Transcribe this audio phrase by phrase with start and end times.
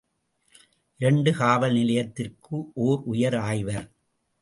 [0.99, 2.57] இரண்டு காவல் நிலையத்திற்கு
[2.75, 3.87] ஒர் உயர் ஆய்வர்.